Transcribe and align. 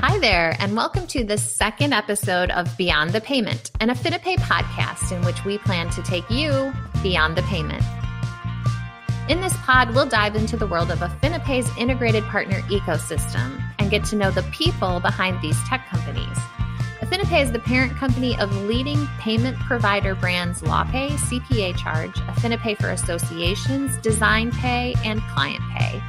Hi 0.00 0.16
there, 0.20 0.54
and 0.60 0.76
welcome 0.76 1.08
to 1.08 1.24
the 1.24 1.36
second 1.36 1.92
episode 1.92 2.52
of 2.52 2.76
Beyond 2.76 3.10
the 3.10 3.20
Payment, 3.20 3.72
an 3.80 3.88
AffiniPay 3.88 4.36
podcast 4.36 5.10
in 5.10 5.24
which 5.24 5.44
we 5.44 5.58
plan 5.58 5.90
to 5.90 6.00
take 6.04 6.30
you 6.30 6.72
beyond 7.02 7.36
the 7.36 7.42
payment. 7.42 7.82
In 9.28 9.40
this 9.40 9.56
pod, 9.56 9.92
we'll 9.96 10.06
dive 10.06 10.36
into 10.36 10.56
the 10.56 10.68
world 10.68 10.92
of 10.92 11.00
AffiniPay's 11.00 11.68
integrated 11.76 12.22
partner 12.26 12.60
ecosystem 12.68 13.60
and 13.80 13.90
get 13.90 14.04
to 14.04 14.14
know 14.14 14.30
the 14.30 14.44
people 14.52 15.00
behind 15.00 15.42
these 15.42 15.60
tech 15.64 15.84
companies. 15.88 16.38
AffiniPay 17.00 17.42
is 17.42 17.50
the 17.50 17.58
parent 17.58 17.96
company 17.96 18.38
of 18.38 18.54
leading 18.68 19.04
payment 19.18 19.58
provider 19.58 20.14
brands 20.14 20.62
LawPay, 20.62 21.10
CPA 21.10 21.76
Charge, 21.76 22.14
AffiniPay 22.14 22.80
for 22.80 22.90
Associations, 22.90 23.96
Design 23.96 24.52
Pay, 24.52 24.94
and 25.04 25.20
Client 25.22 25.62
Pay. 25.76 26.00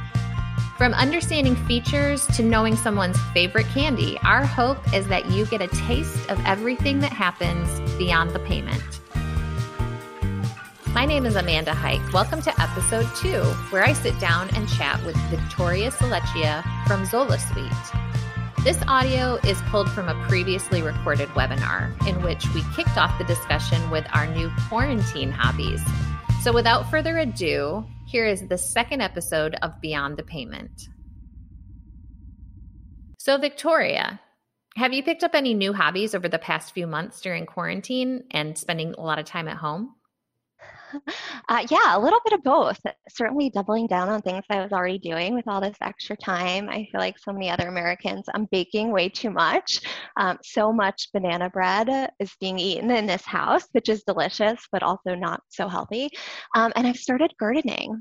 From 0.80 0.94
understanding 0.94 1.56
features 1.66 2.26
to 2.28 2.42
knowing 2.42 2.74
someone's 2.74 3.20
favorite 3.34 3.66
candy, 3.66 4.16
our 4.24 4.46
hope 4.46 4.78
is 4.94 5.06
that 5.08 5.30
you 5.30 5.44
get 5.44 5.60
a 5.60 5.68
taste 5.68 6.30
of 6.30 6.40
everything 6.46 7.00
that 7.00 7.12
happens 7.12 7.68
beyond 7.98 8.30
the 8.30 8.38
payment. 8.38 8.82
My 10.94 11.04
name 11.04 11.26
is 11.26 11.36
Amanda 11.36 11.74
Hike. 11.74 12.14
Welcome 12.14 12.40
to 12.40 12.58
episode 12.58 13.06
two, 13.16 13.42
where 13.68 13.84
I 13.84 13.92
sit 13.92 14.18
down 14.18 14.48
and 14.56 14.66
chat 14.70 15.04
with 15.04 15.16
Victoria 15.28 15.90
Silecchia 15.90 16.64
from 16.86 17.04
Zola 17.04 17.38
Suite. 17.38 17.70
This 18.64 18.82
audio 18.88 19.34
is 19.46 19.60
pulled 19.66 19.90
from 19.90 20.08
a 20.08 20.14
previously 20.28 20.80
recorded 20.80 21.28
webinar 21.34 21.94
in 22.08 22.22
which 22.22 22.46
we 22.54 22.62
kicked 22.74 22.96
off 22.96 23.18
the 23.18 23.24
discussion 23.24 23.90
with 23.90 24.06
our 24.14 24.26
new 24.26 24.50
quarantine 24.66 25.30
hobbies. 25.30 25.82
So, 26.42 26.54
without 26.54 26.90
further 26.90 27.18
ado, 27.18 27.84
here 28.10 28.26
is 28.26 28.48
the 28.48 28.58
second 28.58 29.02
episode 29.02 29.54
of 29.62 29.80
Beyond 29.80 30.16
the 30.16 30.24
Payment. 30.24 30.88
So, 33.20 33.38
Victoria, 33.38 34.20
have 34.74 34.92
you 34.92 35.04
picked 35.04 35.22
up 35.22 35.36
any 35.36 35.54
new 35.54 35.72
hobbies 35.72 36.12
over 36.12 36.28
the 36.28 36.36
past 36.36 36.74
few 36.74 36.88
months 36.88 37.20
during 37.20 37.46
quarantine 37.46 38.24
and 38.32 38.58
spending 38.58 38.94
a 38.94 39.00
lot 39.00 39.20
of 39.20 39.26
time 39.26 39.46
at 39.46 39.58
home? 39.58 39.94
Uh, 41.48 41.66
yeah, 41.68 41.96
a 41.96 42.00
little 42.00 42.20
bit 42.24 42.32
of 42.32 42.42
both. 42.44 42.78
Certainly 43.08 43.50
doubling 43.50 43.88
down 43.88 44.08
on 44.08 44.22
things 44.22 44.44
I 44.50 44.60
was 44.62 44.70
already 44.70 44.98
doing 44.98 45.34
with 45.34 45.48
all 45.48 45.60
this 45.60 45.76
extra 45.80 46.16
time. 46.16 46.68
I 46.68 46.86
feel 46.92 47.00
like 47.00 47.18
so 47.18 47.32
many 47.32 47.50
other 47.50 47.66
Americans, 47.66 48.26
I'm 48.32 48.46
baking 48.52 48.92
way 48.92 49.08
too 49.08 49.30
much. 49.30 49.80
Um, 50.16 50.38
so 50.44 50.72
much 50.72 51.08
banana 51.12 51.50
bread 51.50 52.10
is 52.20 52.32
being 52.40 52.58
eaten 52.60 52.90
in 52.92 53.06
this 53.06 53.24
house, 53.24 53.64
which 53.72 53.88
is 53.88 54.04
delicious, 54.04 54.60
but 54.70 54.84
also 54.84 55.16
not 55.16 55.42
so 55.48 55.66
healthy. 55.66 56.08
Um, 56.54 56.72
and 56.76 56.86
I've 56.86 56.96
started 56.96 57.34
gardening 57.40 58.00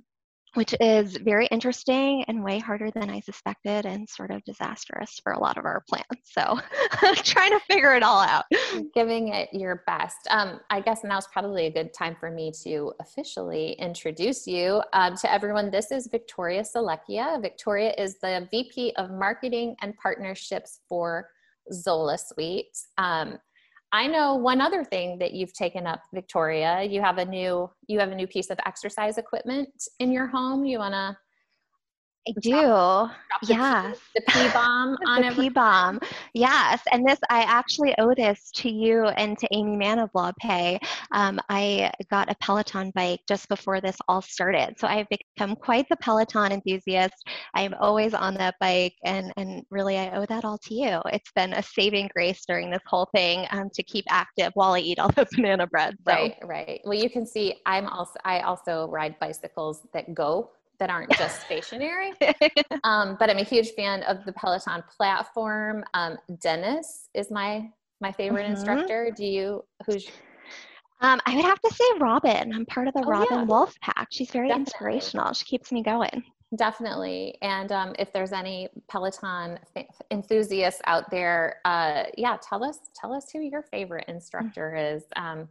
which 0.56 0.74
is 0.80 1.18
very 1.18 1.48
interesting 1.48 2.24
and 2.28 2.44
way 2.44 2.60
harder 2.60 2.90
than 2.92 3.10
I 3.10 3.20
suspected 3.20 3.86
and 3.86 4.08
sort 4.10 4.32
of 4.32 4.44
disastrous 4.44 5.20
for 5.24 5.34
a 5.34 5.40
lot 5.40 5.58
of 5.58 5.66
our 5.66 5.84
plans. 5.88 6.06
So 6.24 6.60
trying 7.16 7.52
to 7.52 7.60
figure 7.68 7.94
it 7.96 8.04
all 8.04 8.22
out. 8.22 8.46
Giving 8.94 9.30
it 9.30 9.50
your 9.54 9.84
best. 9.86 10.28
Um, 10.30 10.60
I 10.70 10.82
guess 10.82 11.04
now's 11.04 11.28
probably 11.28 11.68
a 11.68 11.72
good 11.72 11.94
time 11.94 12.16
for 12.20 12.32
me 12.32 12.52
to 12.64 12.94
officially 13.00 13.74
introduce 13.74 14.48
you 14.48 14.82
um, 14.94 15.16
to 15.18 15.32
everyone. 15.32 15.70
This 15.72 15.92
is 15.92 16.08
Victoria 16.08 16.64
Silecchia. 16.64 17.42
Victoria 17.42 17.94
is 17.98 18.20
the 18.20 18.48
VP 18.52 18.94
of 18.98 19.12
Marketing 19.12 19.76
and 19.82 19.96
Partnerships 19.98 20.80
for 20.88 21.30
Zola 21.72 22.18
Suite. 22.18 22.78
Um, 22.98 23.38
I 23.92 24.08
know 24.08 24.36
one 24.36 24.62
other 24.62 24.84
thing 24.84 25.18
that 25.20 25.34
you've 25.34 25.54
taken 25.54 25.88
up, 25.88 26.02
Victoria. 26.14 26.84
You 26.84 27.02
have 27.02 27.18
a 27.18 27.26
new 27.26 27.70
you 27.88 28.00
have 28.00 28.12
a 28.12 28.16
new 28.16 28.28
piece 28.28 28.50
of 28.50 28.60
exercise 28.66 29.18
equipment 29.18 29.70
in 30.00 30.12
your 30.12 30.28
home. 30.28 30.66
You 30.66 30.80
want 30.80 30.94
to 30.94 31.18
I 32.28 32.34
do. 32.42 32.52
Drop, 32.52 33.12
drop 33.30 33.42
yes. 33.44 33.98
The 34.16 34.22
P 34.28 34.48
bomb 34.54 34.98
on 35.08 35.22
the 35.22 35.32
P 35.34 35.50
bomb. 35.50 36.00
Yes. 36.34 36.82
And 36.92 37.08
this, 37.08 37.20
I 37.30 37.42
actually 37.42 37.96
owe 37.98 38.14
this 38.14 38.52
to 38.58 38.70
you 38.70 39.06
and 39.06 39.38
to 39.40 39.48
Amy 39.52 39.76
Mann 39.76 40.00
of 40.00 40.12
LawPay. 40.14 40.80
Um, 41.12 41.40
I 41.50 41.92
got 42.12 42.32
a 42.32 42.36
Peloton 42.40 42.92
bike 42.94 43.22
just 43.28 43.50
before 43.50 43.82
this 43.82 43.98
all 44.08 44.22
started. 44.22 44.76
So 44.78 44.88
I've 44.88 45.08
become 45.10 45.56
quite 45.56 45.88
the 45.90 45.98
Peloton 45.98 46.52
enthusiast. 46.52 47.16
I'm 47.56 47.74
always 47.80 48.14
on 48.14 48.36
that 48.36 48.56
bike. 48.60 48.94
And, 49.04 49.34
and 49.38 49.64
really, 49.72 49.98
I 49.98 50.12
owe 50.12 50.26
that 50.28 50.46
all 50.46 50.60
to 50.60 50.74
you. 50.74 51.02
It's 51.08 51.32
been 51.36 51.54
a 51.54 51.64
saving 51.64 52.10
grace 52.14 52.44
during 52.48 52.70
this 52.70 52.84
whole 52.86 53.10
thing 53.14 53.48
um, 53.52 53.70
to 53.74 53.84
keep 53.84 54.06
active 54.10 54.52
while 54.54 54.74
I 54.74 54.80
eat 54.80 55.00
all 55.00 55.10
the 55.16 55.28
banana 55.36 55.68
bread. 55.68 55.96
So. 56.08 56.14
Right, 56.14 56.36
right. 56.44 56.82
Well, 56.86 57.00
you 57.00 57.10
can 57.10 57.26
see 57.26 57.56
I'm 57.66 57.88
also, 57.88 58.20
I 58.24 58.42
also 58.42 58.88
ride 58.88 59.20
bicycles 59.20 59.82
that 59.94 60.14
go 60.14 60.52
that 60.80 60.90
aren't 60.90 61.12
just 61.18 61.42
stationary. 61.42 62.14
um, 62.84 63.18
but 63.20 63.30
I'm 63.30 63.38
a 63.38 63.44
huge 63.44 63.72
fan 63.72 64.04
of 64.04 64.26
the 64.26 64.34
Peloton 64.34 64.84
platform. 64.96 65.84
Um, 65.94 66.18
Denis 66.42 67.10
is 67.14 67.30
my 67.32 67.70
my 68.02 68.12
favorite 68.12 68.44
mm-hmm. 68.44 68.54
instructor. 68.54 69.12
Do 69.16 69.26
you 69.26 69.64
who's 69.86 70.08
um, 71.02 71.20
I 71.26 71.36
would 71.36 71.46
have 71.46 71.62
to 71.62 71.74
say 71.74 71.86
Robin. 72.00 72.54
I'm 72.54 72.66
part 72.66 72.88
of 72.88 72.94
the 72.94 73.04
oh, 73.06 73.10
Robin 73.10 73.40
yeah. 73.40 73.44
Wolf 73.44 73.74
Pack. 73.82 74.08
She's 74.12 74.32
very 74.32 74.50
Definitely. 74.50 74.72
inspirational. 74.72 75.34
She 75.34 75.46
keeps 75.46 75.72
me 75.72 75.82
going. 75.82 76.24
Definitely. 76.56 77.38
And 77.42 77.72
um, 77.72 77.96
if 78.00 78.12
there's 78.12 78.32
any 78.34 78.70
Peloton 78.90 79.60
enthusiasts 80.12 80.82
out 80.86 81.10
there, 81.12 81.58
uh, 81.64 82.06
yeah, 82.18 82.38
tell 82.42 82.64
us 82.64 82.80
tell 82.96 83.14
us 83.14 83.30
who 83.32 83.40
your 83.40 83.62
favorite 83.62 84.06
instructor 84.08 84.74
mm-hmm. 84.76 84.98
is. 84.98 85.04
Um, 85.16 85.48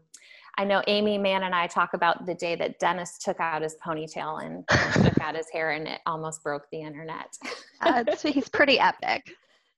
I 0.59 0.65
know 0.65 0.83
Amy 0.89 1.19
Mann 1.19 1.45
and 1.45 1.55
I 1.55 1.69
talk 1.69 1.95
about 1.95 2.27
the 2.27 2.35
day 2.35 2.57
that 2.57 2.81
Denis 2.81 3.17
took 3.19 3.39
out 3.39 3.63
his 3.63 3.77
ponytail 3.77 4.45
and 4.45 4.67
took 5.05 5.21
out 5.21 5.37
his 5.37 5.49
hair, 5.51 5.71
and 5.71 5.87
it 5.87 6.01
almost 6.05 6.43
broke 6.43 6.65
the 6.73 6.81
internet. 6.81 7.39
uh, 7.81 8.05
he's 8.21 8.49
pretty 8.49 8.81
epic. 8.81 9.33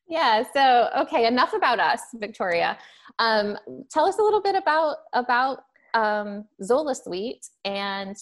Yeah. 0.08 0.42
So, 0.54 0.88
okay, 1.02 1.26
enough 1.26 1.52
about 1.52 1.80
us, 1.80 2.00
Victoria. 2.14 2.78
Um, 3.18 3.58
tell 3.90 4.06
us 4.06 4.18
a 4.18 4.22
little 4.22 4.40
bit 4.40 4.56
about 4.56 4.96
about 5.12 5.64
um, 5.92 6.46
Zola 6.64 6.94
Suite 6.94 7.46
and 7.66 8.16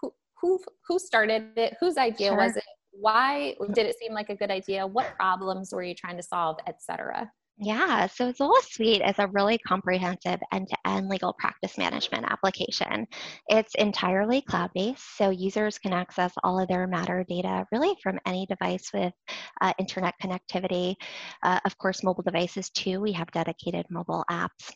who 0.00 0.12
who 0.40 0.60
who 0.86 0.98
started 0.98 1.48
it, 1.56 1.78
whose 1.80 1.96
idea 1.96 2.28
sure. 2.28 2.36
was 2.36 2.56
it, 2.56 2.64
why 2.92 3.54
did 3.72 3.86
it 3.86 3.96
seem 3.98 4.12
like 4.12 4.28
a 4.28 4.36
good 4.36 4.50
idea, 4.50 4.86
what 4.86 5.16
problems 5.16 5.72
were 5.72 5.82
you 5.82 5.94
trying 5.94 6.18
to 6.18 6.22
solve, 6.22 6.58
etc. 6.66 7.32
Yeah, 7.58 8.06
so 8.08 8.32
Zola 8.32 8.60
Suite 8.68 9.00
is 9.00 9.18
a 9.18 9.28
really 9.28 9.56
comprehensive 9.56 10.40
end 10.52 10.68
to 10.68 10.76
end 10.84 11.08
legal 11.08 11.32
practice 11.38 11.78
management 11.78 12.26
application. 12.30 13.06
It's 13.48 13.74
entirely 13.76 14.42
cloud 14.42 14.70
based, 14.74 15.16
so 15.16 15.30
users 15.30 15.78
can 15.78 15.94
access 15.94 16.32
all 16.44 16.60
of 16.60 16.68
their 16.68 16.86
matter 16.86 17.24
data 17.26 17.64
really 17.72 17.96
from 18.02 18.18
any 18.26 18.44
device 18.44 18.92
with 18.92 19.14
uh, 19.62 19.72
internet 19.78 20.14
connectivity. 20.22 20.96
Uh, 21.42 21.58
of 21.64 21.78
course, 21.78 22.04
mobile 22.04 22.22
devices 22.24 22.68
too. 22.68 23.00
We 23.00 23.12
have 23.12 23.30
dedicated 23.30 23.86
mobile 23.88 24.24
apps. 24.30 24.72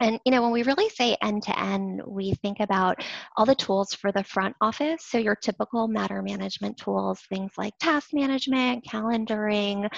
And 0.00 0.20
you 0.24 0.32
know, 0.32 0.42
when 0.42 0.52
we 0.52 0.62
really 0.64 0.88
say 0.88 1.16
end 1.22 1.42
to 1.44 1.58
end, 1.60 2.02
we 2.06 2.32
think 2.34 2.60
about 2.60 3.04
all 3.36 3.46
the 3.46 3.54
tools 3.54 3.94
for 3.94 4.12
the 4.12 4.24
front 4.24 4.56
office. 4.60 5.04
So 5.06 5.18
your 5.18 5.36
typical 5.36 5.88
matter 5.88 6.22
management 6.22 6.78
tools, 6.78 7.20
things 7.28 7.52
like 7.58 7.74
task 7.80 8.10
management, 8.12 8.84
calendaring, 8.84 9.88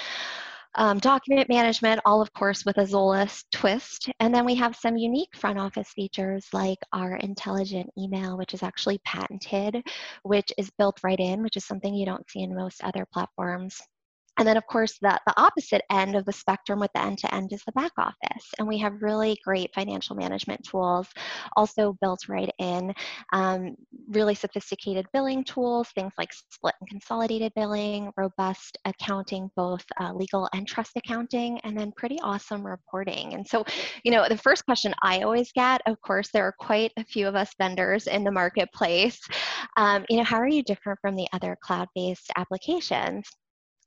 um, 0.75 0.99
document 0.99 1.49
management, 1.49 2.01
all 2.05 2.21
of 2.21 2.33
course 2.33 2.65
with 2.65 2.77
a 2.77 2.85
Zola 2.85 3.27
twist. 3.51 4.09
And 4.19 4.33
then 4.33 4.45
we 4.45 4.55
have 4.55 4.75
some 4.75 4.97
unique 4.97 5.35
front 5.35 5.59
office 5.59 5.89
features 5.89 6.47
like 6.53 6.79
our 6.93 7.15
intelligent 7.17 7.89
email, 7.97 8.37
which 8.37 8.53
is 8.53 8.63
actually 8.63 8.99
patented, 9.05 9.83
which 10.23 10.51
is 10.57 10.71
built 10.77 10.99
right 11.03 11.19
in, 11.19 11.43
which 11.43 11.57
is 11.57 11.65
something 11.65 11.93
you 11.93 12.05
don't 12.05 12.29
see 12.29 12.41
in 12.41 12.55
most 12.55 12.83
other 12.83 13.05
platforms. 13.13 13.79
And 14.37 14.47
then, 14.47 14.57
of 14.57 14.65
course, 14.65 14.97
the, 15.01 15.19
the 15.27 15.39
opposite 15.39 15.83
end 15.91 16.15
of 16.15 16.25
the 16.25 16.31
spectrum 16.31 16.79
with 16.79 16.91
the 16.93 17.01
end 17.01 17.17
to 17.19 17.33
end 17.33 17.51
is 17.53 17.61
the 17.65 17.71
back 17.73 17.91
office. 17.97 18.45
And 18.57 18.67
we 18.67 18.77
have 18.79 19.01
really 19.01 19.37
great 19.43 19.73
financial 19.75 20.15
management 20.15 20.63
tools 20.63 21.07
also 21.55 21.97
built 22.01 22.27
right 22.27 22.49
in, 22.57 22.93
um, 23.33 23.75
really 24.09 24.33
sophisticated 24.35 25.05
billing 25.13 25.43
tools, 25.43 25.89
things 25.93 26.13
like 26.17 26.29
split 26.33 26.73
and 26.79 26.89
consolidated 26.89 27.51
billing, 27.55 28.11
robust 28.17 28.77
accounting, 28.85 29.51
both 29.55 29.83
uh, 29.99 30.13
legal 30.13 30.49
and 30.53 30.67
trust 30.67 30.91
accounting, 30.95 31.59
and 31.63 31.77
then 31.77 31.91
pretty 31.91 32.19
awesome 32.21 32.65
reporting. 32.65 33.33
And 33.33 33.45
so, 33.45 33.65
you 34.03 34.11
know, 34.11 34.27
the 34.27 34.37
first 34.37 34.65
question 34.65 34.93
I 35.03 35.21
always 35.21 35.51
get, 35.51 35.81
of 35.85 35.99
course, 36.01 36.29
there 36.33 36.45
are 36.45 36.55
quite 36.57 36.91
a 36.97 37.03
few 37.03 37.27
of 37.27 37.35
us 37.35 37.51
vendors 37.59 38.07
in 38.07 38.23
the 38.23 38.31
marketplace. 38.31 39.19
Um, 39.77 40.05
you 40.09 40.17
know, 40.17 40.23
how 40.23 40.37
are 40.37 40.47
you 40.47 40.63
different 40.63 40.99
from 41.01 41.15
the 41.15 41.27
other 41.33 41.57
cloud 41.61 41.87
based 41.95 42.31
applications? 42.37 43.27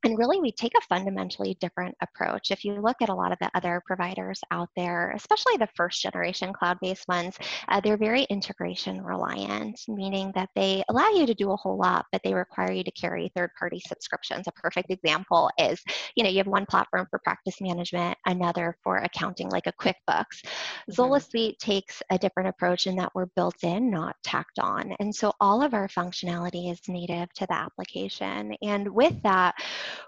And 0.05 0.19
really, 0.19 0.41
we 0.41 0.53
take 0.53 0.73
a 0.77 0.87
fundamentally 0.89 1.57
different 1.61 1.97
approach. 2.03 2.51
If 2.51 2.65
you 2.65 2.81
look 2.81 2.97
at 3.01 3.09
a 3.09 3.15
lot 3.15 3.33
of 3.33 3.39
the 3.41 3.51
other 3.55 3.83
providers 3.87 4.41
out 4.51 4.69
there, 4.77 5.13
especially 5.13 5.57
the 5.57 5.69
first 5.75 6.03
generation 6.03 6.53
cloud 6.53 6.79
based 6.81 7.09
ones, 7.09 7.37
uh, 7.69 7.81
they're 7.81 7.97
very 7.97 8.25
integration 8.25 9.03
reliant, 9.03 9.81
meaning 9.89 10.33
that 10.35 10.51
they 10.55 10.85
allow 10.89 11.09
you 11.09 11.27
to 11.27 11.35
do 11.35 11.51
a 11.51 11.57
whole 11.57 11.77
lot, 11.77 12.07
but 12.13 12.21
they 12.23 12.35
require 12.35 12.73
you 12.73 12.85
to 12.85 12.91
carry 12.93 13.31
third 13.35 13.51
party 13.59 13.81
subscriptions. 13.87 14.47
A 14.47 14.53
perfect 14.53 14.91
example 14.91 15.51
is 15.59 15.83
you 16.15 16.23
know, 16.23 16.31
you 16.31 16.39
have 16.39 16.47
one 16.47 16.67
platform 16.67 17.07
for 17.11 17.19
practice 17.21 17.61
management, 17.61 18.17
another 18.27 18.77
for 18.83 18.99
accounting, 18.99 19.49
like 19.51 19.67
a 19.67 19.73
QuickBooks. 19.73 20.43
Mm-hmm. 20.43 20.93
Zola 20.93 21.21
Suite 21.21 21.59
takes 21.59 22.03
a 22.11 22.19
different 22.19 22.49
approach 22.49 22.87
in 22.87 22.97
that 22.97 23.13
we're 23.15 23.27
built 23.37 23.63
in, 23.63 23.91
not 23.91 24.17
tacked 24.23 24.59
on. 24.59 24.95
And 25.01 25.15
so 25.15 25.33
all 25.41 25.63
of 25.63 25.75
our 25.75 25.89
functionality 25.89 26.71
is 26.71 26.81
native 26.89 27.33
to 27.35 27.47
the 27.47 27.55
application. 27.55 28.55
And 28.63 28.89
with 28.89 29.21
that, 29.23 29.55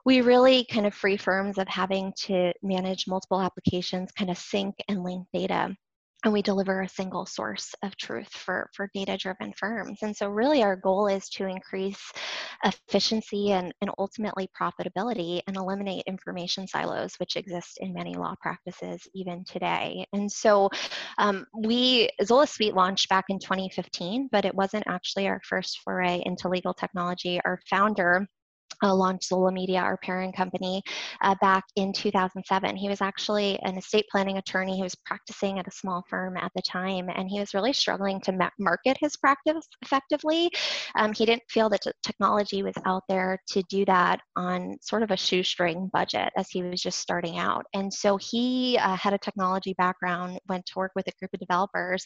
we 0.05 0.21
really 0.21 0.65
kind 0.71 0.87
of 0.87 0.95
free 0.95 1.17
firms 1.17 1.59
of 1.59 1.69
having 1.69 2.13
to 2.25 2.53
manage 2.63 3.07
multiple 3.07 3.41
applications, 3.41 4.13
kind 4.13 4.31
of 4.31 4.39
sync 4.39 4.75
and 4.89 5.03
link 5.03 5.27
data 5.33 5.75
and 6.25 6.33
we 6.33 6.43
deliver 6.43 6.81
a 6.81 6.89
single 6.89 7.25
source 7.25 7.73
of 7.85 7.97
truth 7.97 8.29
for, 8.33 8.69
for 8.75 8.91
data 8.95 9.17
driven 9.17 9.53
firms. 9.53 9.99
And 10.03 10.17
so, 10.17 10.29
really, 10.29 10.63
our 10.63 10.75
goal 10.75 11.07
is 11.07 11.29
to 11.31 11.47
increase 11.47 12.01
efficiency 12.65 13.53
and, 13.53 13.73
and 13.81 13.91
ultimately 13.97 14.49
profitability 14.61 15.41
and 15.47 15.57
eliminate 15.57 16.03
information 16.07 16.67
silos, 16.67 17.15
which 17.19 17.37
exist 17.37 17.79
in 17.81 17.93
many 17.93 18.15
law 18.15 18.35
practices 18.41 19.07
even 19.15 19.45
today. 19.45 20.05
And 20.13 20.31
so, 20.31 20.71
um, 21.19 21.47
we, 21.57 22.11
Zola 22.25 22.49
Suite 22.49 22.75
launched 22.75 23.09
back 23.09 23.27
in 23.29 23.39
2015, 23.39 24.29
but 24.33 24.45
it 24.45 24.55
wasn't 24.55 24.85
actually 24.89 25.29
our 25.29 25.41
first 25.45 25.81
foray 25.85 26.23
into 26.25 26.49
legal 26.49 26.75
technology. 26.75 27.41
Our 27.45 27.61
founder, 27.71 28.27
uh, 28.83 28.95
launched 28.95 29.29
Zola 29.29 29.53
Media, 29.53 29.79
our 29.79 29.97
parent 29.99 30.37
company, 30.37 30.83
uh, 31.23 31.35
back 31.41 31.65
in 31.77 31.93
2007. 31.93 32.77
He 32.77 32.89
was 32.89 33.01
actually 33.01 33.59
an 33.61 33.77
estate 33.79 34.07
planning 34.11 34.39
attorney. 34.39 34.77
He 34.77 34.83
was 34.83 34.95
practicing 34.95 35.59
at 35.59 35.69
a 35.69 35.71
small 35.71 36.05
firm 36.09 36.37
at 36.37 36.53
the 36.55 36.63
time, 36.63 37.09
and 37.15 37.29
he 37.29 37.41
was 37.41 37.55
really 37.55 37.73
struggling 37.73 38.21
to 38.23 38.33
ma- 38.33 38.51
market 38.59 38.97
his 39.01 39.17
practice 39.17 39.67
effectively. 39.83 40.51
Um, 40.97 41.13
he 41.13 41.27
didn't 41.27 41.43
feel 41.49 41.69
that 41.71 41.83
t- 41.83 41.91
technology 42.03 42.63
was 42.63 42.75
out 42.85 43.03
there 43.09 43.39
to 43.49 43.63
do 43.69 43.85
that 43.87 44.21
on 44.37 44.77
sort 44.81 45.03
of 45.03 45.11
a 45.11 45.17
shoestring 45.17 45.91
budget 45.93 46.33
as 46.37 46.49
he 46.51 46.63
was 46.63 46.83
just 46.83 46.99
starting 46.99 47.39
out. 47.39 47.65
And 47.75 47.93
so 47.93 48.17
he 48.17 48.79
uh, 48.81 48.97
had 48.97 49.13
a 49.13 49.19
technology 49.19 49.75
background, 49.79 50.39
went 50.49 50.67
to 50.67 50.73
work 50.77 50.93
with 50.95 51.07
a 51.09 51.13
group 51.19 51.31
of 51.35 51.41
developers, 51.41 52.05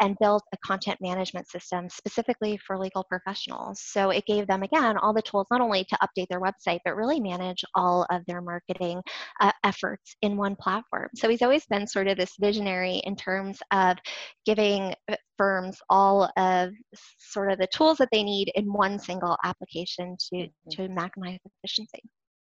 and 0.00 0.16
built 0.20 0.42
a 0.52 0.56
content 0.64 0.98
management 1.00 1.48
system 1.48 1.88
specifically 1.88 2.58
for 2.66 2.78
legal 2.78 3.04
professionals. 3.04 3.80
So 3.82 4.10
it 4.10 4.26
gave 4.26 4.46
them, 4.46 4.62
again, 4.62 4.96
all 4.96 5.12
the 5.12 5.22
tools 5.22 5.46
not 5.50 5.60
only 5.60 5.84
to 5.84 5.98
update 6.10 6.26
their 6.28 6.40
website, 6.40 6.80
but 6.84 6.96
really 6.96 7.20
manage 7.20 7.64
all 7.74 8.06
of 8.10 8.22
their 8.26 8.42
marketing 8.42 9.00
uh, 9.40 9.52
efforts 9.64 10.16
in 10.22 10.36
one 10.36 10.56
platform. 10.56 11.08
So 11.14 11.28
he's 11.28 11.42
always 11.42 11.66
been 11.66 11.86
sort 11.86 12.08
of 12.08 12.16
this 12.16 12.34
visionary 12.40 13.00
in 13.04 13.16
terms 13.16 13.58
of 13.72 13.96
giving 14.44 14.94
uh, 15.10 15.16
firms 15.36 15.78
all 15.88 16.30
of 16.36 16.70
sort 17.18 17.52
of 17.52 17.58
the 17.58 17.68
tools 17.68 17.98
that 17.98 18.08
they 18.12 18.22
need 18.22 18.50
in 18.54 18.72
one 18.72 18.98
single 18.98 19.36
application 19.44 20.16
to, 20.30 20.36
mm-hmm. 20.36 20.70
to 20.70 20.88
maximize 20.88 21.38
efficiency. 21.44 22.02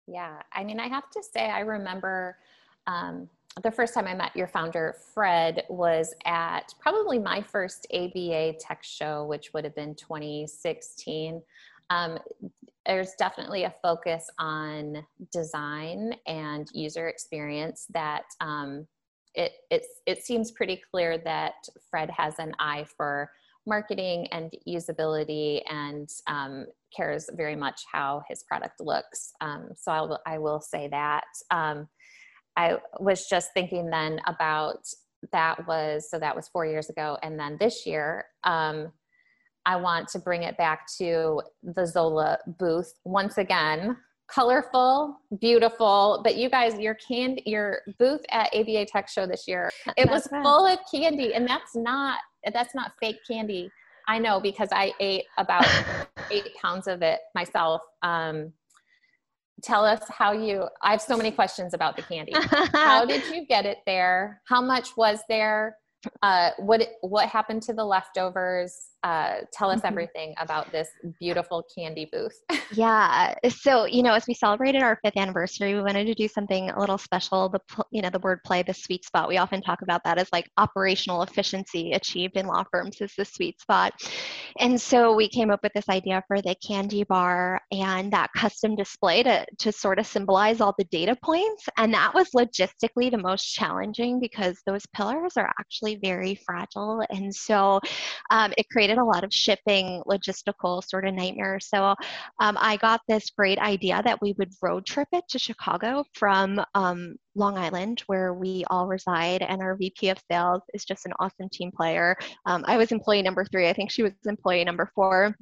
Yeah, 0.06 0.38
I 0.52 0.62
mean, 0.62 0.79
I 0.79 0.87
have 0.87 1.11
to 1.11 1.23
say, 1.23 1.50
I 1.50 1.61
remember 1.61 2.37
um, 2.87 3.29
the 3.62 3.70
first 3.70 3.94
time 3.94 4.06
I 4.06 4.14
met 4.14 4.37
your 4.37 4.47
founder, 4.47 4.97
Fred, 5.14 5.64
was 5.70 6.14
at 6.26 6.75
probably 6.79 7.19
my 7.19 7.41
first 7.41 7.87
ABA 7.93 8.55
tech 8.61 8.82
show, 8.82 9.25
which 9.25 9.52
would 9.55 9.64
have 9.64 9.75
been 9.75 9.94
2016. 9.94 11.43
Um, 11.91 12.19
there's 12.87 13.15
definitely 13.19 13.65
a 13.65 13.75
focus 13.83 14.29
on 14.38 15.05
design 15.33 16.15
and 16.27 16.69
user 16.73 17.09
experience 17.09 17.87
that 17.91 18.25
um, 18.41 18.87
it, 19.35 19.53
it 20.06 20.23
seems 20.25 20.50
pretty 20.50 20.81
clear 20.91 21.19
that 21.19 21.55
Fred 21.91 22.11
has 22.11 22.38
an 22.38 22.55
eye 22.59 22.87
for 22.97 23.31
marketing 23.67 24.29
and 24.29 24.53
usability 24.67 25.61
and 25.69 26.09
um, 26.27 26.67
cares 26.97 27.29
very 27.35 27.56
much 27.56 27.83
how 27.91 28.23
his 28.29 28.44
product 28.44 28.81
looks. 28.81 29.33
Um, 29.41 29.71
so 29.77 29.93
I'll, 29.93 30.21
I 30.27 30.38
will 30.38 30.61
say 30.61 30.88
that. 30.88 31.25
Um, 31.50 31.88
I 32.56 32.79
was 32.99 33.27
just 33.29 33.53
thinking 33.53 33.91
then 33.91 34.21
about 34.27 34.87
that 35.33 35.67
was, 35.67 36.09
so 36.09 36.19
that 36.19 36.37
was 36.37 36.49
four 36.49 36.65
years 36.65 36.88
ago. 36.88 37.19
And 37.23 37.38
then 37.38 37.56
this 37.61 37.85
year, 37.85 38.27
um, 38.44 38.93
I 39.67 39.77
want 39.77 40.09
to 40.09 40.21
bring 40.21 40.45
it 40.45 40.57
back 40.57 40.87
to 40.99 41.43
the 41.63 41.85
Zola 41.85 42.39
booth 42.59 42.93
once 43.05 43.37
again. 43.37 43.97
Colorful, 44.29 45.21
beautiful, 45.41 46.21
but 46.25 46.37
you 46.37 46.49
guys, 46.49 46.79
your 46.79 46.95
candy, 46.95 47.43
your 47.47 47.81
booth 47.99 48.23
at 48.31 48.55
ABA 48.55 48.87
Tech 48.87 49.09
Show 49.09 49.27
this 49.27 49.47
year, 49.47 49.71
it 49.97 50.09
was 50.09 50.27
full 50.29 50.67
of 50.67 50.79
candy, 50.93 51.35
and 51.35 51.47
that's 51.47 51.77
not 51.77 52.19
that's 52.53 52.75
not 52.75 52.93
fake 53.01 53.19
candy. 53.29 53.71
I 54.09 54.19
know 54.19 54.41
because 54.41 54.69
I 54.73 54.93
ate 55.01 55.25
about 55.39 55.67
eight 56.31 56.49
pounds 56.61 56.87
of 56.87 57.03
it 57.03 57.21
myself. 57.35 57.83
Um, 58.03 58.53
tell 59.62 59.85
us 59.85 60.01
how 60.09 60.33
you. 60.33 60.67
I 60.83 60.93
have 60.93 61.03
so 61.03 61.17
many 61.17 61.31
questions 61.31 61.75
about 61.75 61.97
the 61.97 62.03
candy. 62.03 62.33
how 62.73 63.05
did 63.05 63.25
you 63.27 63.47
get 63.47 63.67
it 63.67 63.79
there? 63.87 64.43
How 64.47 64.61
much 64.61 64.97
was 64.97 65.21
there? 65.29 65.77
Uh, 66.23 66.51
what 66.59 66.87
what 67.01 67.29
happened 67.29 67.62
to 67.62 67.73
the 67.73 67.85
leftovers? 67.85 68.77
Uh, 69.06 69.43
tell 69.53 69.70
us 69.70 69.79
mm-hmm. 69.79 69.87
everything 69.87 70.35
about 70.38 70.73
this 70.73 70.88
beautiful 71.20 71.64
candy 71.76 72.08
booth. 72.11 72.43
yeah. 72.73 73.35
So, 73.49 73.85
you 73.85 74.03
know, 74.03 74.12
as 74.12 74.25
we 74.26 74.35
celebrated 74.35 74.82
our 74.82 74.99
fifth 75.05 75.17
anniversary, 75.17 75.75
we 75.75 75.81
wanted 75.81 76.06
to 76.06 76.14
do 76.14 76.26
something 76.26 76.70
a 76.70 76.81
little 76.81 76.99
special. 76.99 77.49
The, 77.49 77.61
you 77.93 78.03
know, 78.03 78.11
the 78.11 78.19
word 78.19 78.41
play, 78.44 78.64
the 78.64 78.75
sweet 78.75 79.05
spot. 79.05 79.29
We 79.29 79.37
often 79.37 79.62
talk 79.62 79.82
about 79.82 80.03
that 80.03 80.19
as 80.19 80.29
like 80.32 80.50
operational 80.58 81.23
efficiency 81.23 81.93
achieved 81.93 82.37
in 82.37 82.49
law 82.49 82.64
firms 82.73 83.00
is 83.00 83.12
the 83.17 83.25
sweet 83.25 83.61
spot. 83.61 83.93
And 84.58 84.81
so 84.81 85.14
we 85.14 85.29
came 85.29 85.52
up 85.52 85.61
with 85.62 85.73
this 85.73 85.88
idea 85.88 86.25
for 86.26 86.43
the 86.43 86.56
candy 86.67 87.05
bar 87.05 87.61
and 87.70 88.12
that 88.12 88.31
custom 88.37 88.75
display 88.75 89.23
to, 89.23 89.47
to 89.59 89.70
sort 89.70 90.00
of 90.00 90.06
symbolize 90.06 90.61
all 90.61 90.75
the 90.79 90.85
data 90.87 91.17
points. 91.23 91.69
And 91.76 91.94
that 91.94 92.12
was 92.12 92.31
logistically 92.31 93.12
the 93.12 93.19
most 93.19 93.44
challenging 93.44 94.19
because 94.19 94.61
those 94.67 94.82
pillars 94.97 95.35
are 95.37 95.52
actually 95.61 96.00
very 96.02 96.41
fragile. 96.44 97.05
And 97.11 97.32
so 97.32 97.81
um, 98.32 98.52
it 98.59 98.67
created 98.73 98.96
a 98.99 99.05
lot 99.05 99.25
of 99.25 99.33
shipping 99.33 100.03
logistical 100.09 100.83
sort 100.85 101.07
of 101.07 101.15
nightmares. 101.15 101.69
So 101.69 101.95
um, 102.41 102.57
I 102.61 102.77
got 102.77 103.01
this 103.09 103.31
great 103.31 103.59
idea 103.59 104.03
that 104.05 104.21
we 104.21 104.35
would 104.39 104.53
road 104.63 104.87
trip 104.87 105.09
it 105.13 105.25
to 105.31 105.39
Chicago 105.39 106.05
from 106.15 106.63
um, 106.75 107.17
Long 107.35 107.59
Island, 107.59 108.03
where 108.07 108.35
we 108.35 108.65
all 108.71 108.87
reside, 108.87 109.43
and 109.43 109.61
our 109.61 109.77
VP 109.77 110.09
of 110.11 110.19
sales 110.31 110.63
is 110.75 110.85
just 110.85 111.07
an 111.07 111.13
awesome 111.19 111.49
team 111.53 111.71
player. 111.71 112.17
Um, 112.47 112.65
I 112.67 112.77
was 112.77 112.93
employee 112.93 113.23
number 113.23 113.45
three. 113.45 113.69
I 113.69 113.73
think 113.73 113.91
she 113.91 114.03
was 114.03 114.13
employee 114.25 114.65
number 114.65 114.91
four 114.95 115.37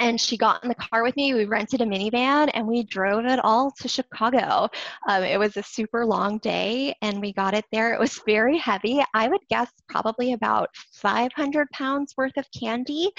and 0.00 0.20
she 0.20 0.36
got 0.36 0.62
in 0.62 0.68
the 0.68 0.74
car 0.74 1.02
with 1.02 1.16
me. 1.16 1.34
We 1.34 1.44
rented 1.44 1.80
a 1.80 1.84
minivan 1.84 2.50
and 2.54 2.66
we 2.66 2.84
drove 2.84 3.24
it 3.24 3.40
all 3.42 3.70
to 3.72 3.88
Chicago. 3.88 4.68
Um, 5.08 5.22
it 5.22 5.38
was 5.38 5.56
a 5.56 5.62
super 5.62 6.06
long 6.06 6.38
day 6.38 6.94
and 7.02 7.20
we 7.20 7.32
got 7.32 7.54
it 7.54 7.64
there. 7.72 7.92
It 7.92 8.00
was 8.00 8.20
very 8.26 8.58
heavy. 8.58 9.02
I 9.14 9.28
would 9.28 9.40
guess 9.48 9.70
probably 9.88 10.32
about 10.32 10.68
500 10.92 11.68
pounds 11.70 12.14
worth 12.16 12.36
of 12.36 12.46
candy. 12.58 13.10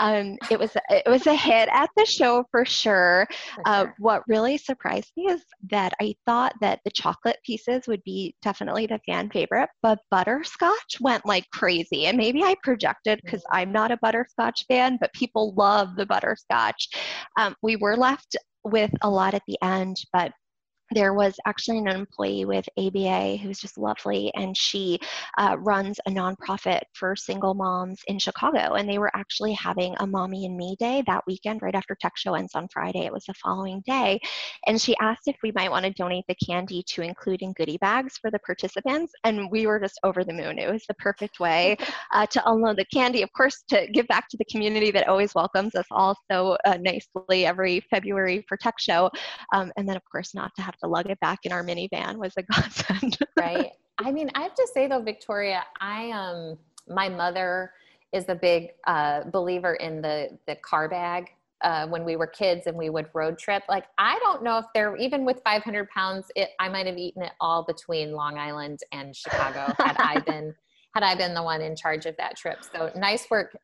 Um, 0.00 0.36
it 0.50 0.58
was 0.58 0.70
it 0.88 1.08
was 1.08 1.26
a 1.26 1.34
hit 1.34 1.68
at 1.72 1.90
the 1.96 2.06
show 2.06 2.44
for 2.50 2.64
sure. 2.64 3.26
Uh, 3.64 3.86
what 3.98 4.22
really 4.28 4.56
surprised 4.56 5.12
me 5.16 5.26
is 5.26 5.42
that 5.70 5.92
I 6.00 6.14
thought 6.26 6.54
that 6.60 6.80
the 6.84 6.90
chocolate 6.90 7.38
pieces 7.44 7.86
would 7.86 8.02
be 8.04 8.34
definitely 8.42 8.86
the 8.86 9.00
fan 9.06 9.30
favorite, 9.30 9.68
but 9.82 9.98
butterscotch 10.10 11.00
went 11.00 11.26
like 11.26 11.48
crazy. 11.52 12.06
And 12.06 12.16
maybe 12.16 12.42
I 12.42 12.54
projected 12.62 13.20
because 13.24 13.42
mm. 13.42 13.58
I'm 13.58 13.72
not 13.72 13.92
a 13.92 13.98
butterscotch 13.98 14.64
fan, 14.68 14.96
but 15.00 15.12
people 15.12 15.54
love 15.54 15.96
the 15.96 16.06
butterscotch 16.06 16.21
butterscotch. 16.22 16.88
Um, 17.38 17.54
we 17.62 17.76
were 17.76 17.96
left 17.96 18.36
with 18.64 18.90
a 19.02 19.10
lot 19.10 19.34
at 19.34 19.42
the 19.46 19.58
end, 19.62 19.96
but 20.12 20.32
there 20.94 21.14
was 21.14 21.34
actually 21.46 21.78
an 21.78 21.88
employee 21.88 22.44
with 22.44 22.68
ABA 22.78 23.36
who's 23.36 23.58
just 23.58 23.78
lovely, 23.78 24.32
and 24.34 24.56
she 24.56 24.98
uh, 25.38 25.56
runs 25.58 25.98
a 26.06 26.10
nonprofit 26.10 26.80
for 26.94 27.16
single 27.16 27.54
moms 27.54 28.00
in 28.06 28.18
Chicago. 28.18 28.74
And 28.74 28.88
they 28.88 28.98
were 28.98 29.10
actually 29.14 29.52
having 29.52 29.94
a 29.98 30.06
Mommy 30.06 30.46
and 30.46 30.56
Me 30.56 30.76
Day 30.78 31.02
that 31.06 31.24
weekend, 31.26 31.62
right 31.62 31.74
after 31.74 31.96
Tech 32.00 32.16
Show 32.16 32.34
ends 32.34 32.54
on 32.54 32.68
Friday. 32.72 33.06
It 33.06 33.12
was 33.12 33.24
the 33.24 33.34
following 33.34 33.82
day. 33.86 34.20
And 34.66 34.80
she 34.80 34.96
asked 34.98 35.26
if 35.26 35.36
we 35.42 35.52
might 35.52 35.70
want 35.70 35.84
to 35.84 35.92
donate 35.92 36.24
the 36.28 36.36
candy 36.46 36.82
to 36.88 37.02
include 37.02 37.42
in 37.42 37.52
goodie 37.52 37.78
bags 37.78 38.18
for 38.20 38.30
the 38.30 38.38
participants. 38.40 39.12
And 39.24 39.50
we 39.50 39.66
were 39.66 39.80
just 39.80 39.98
over 40.04 40.24
the 40.24 40.32
moon. 40.32 40.58
It 40.58 40.70
was 40.70 40.84
the 40.86 40.94
perfect 40.94 41.40
way 41.40 41.76
uh, 42.12 42.26
to 42.26 42.50
unload 42.50 42.76
the 42.76 42.86
candy, 42.86 43.22
of 43.22 43.32
course, 43.32 43.62
to 43.68 43.86
give 43.92 44.06
back 44.08 44.28
to 44.28 44.36
the 44.36 44.44
community 44.46 44.90
that 44.90 45.08
always 45.08 45.34
welcomes 45.34 45.74
us 45.74 45.86
all 45.90 46.16
so 46.30 46.56
uh, 46.64 46.78
nicely 46.80 47.46
every 47.46 47.80
February 47.90 48.44
for 48.48 48.56
Tech 48.56 48.78
Show. 48.78 49.10
Um, 49.52 49.72
and 49.76 49.88
then, 49.88 49.96
of 49.96 50.02
course, 50.10 50.34
not 50.34 50.52
to 50.56 50.62
have 50.62 50.74
to 50.82 50.88
lug 50.88 51.08
it 51.08 51.18
back 51.20 51.40
in 51.44 51.52
our 51.52 51.64
minivan 51.64 52.16
was 52.16 52.32
a 52.36 52.42
godsend. 52.52 53.18
right. 53.36 53.70
I 53.98 54.10
mean, 54.10 54.30
I 54.34 54.42
have 54.42 54.54
to 54.54 54.68
say 54.72 54.86
though, 54.88 55.02
Victoria, 55.02 55.64
I 55.80 56.10
um 56.10 56.58
my 56.88 57.08
mother 57.08 57.72
is 58.12 58.28
a 58.28 58.34
big 58.34 58.70
uh, 58.86 59.24
believer 59.24 59.74
in 59.74 60.02
the 60.02 60.38
the 60.46 60.56
car 60.56 60.88
bag. 60.88 61.30
Uh, 61.62 61.86
when 61.86 62.04
we 62.04 62.16
were 62.16 62.26
kids 62.26 62.66
and 62.66 62.76
we 62.76 62.90
would 62.90 63.06
road 63.14 63.38
trip, 63.38 63.62
like 63.68 63.84
I 63.96 64.18
don't 64.18 64.42
know 64.42 64.58
if 64.58 64.64
there, 64.74 64.96
even 64.96 65.24
with 65.24 65.40
500 65.44 65.88
pounds, 65.90 66.26
it, 66.34 66.48
I 66.58 66.68
might 66.68 66.86
have 66.88 66.98
eaten 66.98 67.22
it 67.22 67.30
all 67.40 67.62
between 67.64 68.10
Long 68.10 68.36
Island 68.36 68.80
and 68.90 69.14
Chicago 69.14 69.72
had 69.78 69.96
I 69.96 70.18
been 70.26 70.56
had 70.92 71.04
I 71.04 71.14
been 71.14 71.34
the 71.34 71.42
one 71.42 71.62
in 71.62 71.76
charge 71.76 72.04
of 72.06 72.16
that 72.16 72.36
trip. 72.36 72.58
So 72.74 72.90
nice 72.96 73.30
work 73.30 73.56